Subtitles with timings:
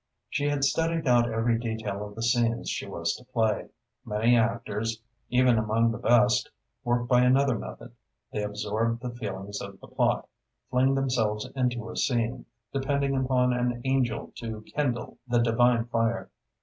[0.31, 3.69] She had studied out every detail of the scenes she was to play.
[4.03, 6.49] Many actors, even among the best,
[6.83, 7.91] work by another method.
[8.33, 10.27] They absorb the feeling of the plot,
[10.71, 16.31] fling themselves into a scene, depending upon an angel to kindle the divine fire.